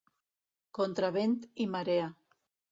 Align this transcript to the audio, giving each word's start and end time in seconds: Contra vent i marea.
Contra 0.77 1.13
vent 1.19 1.37
i 1.67 1.71
marea. 1.77 2.11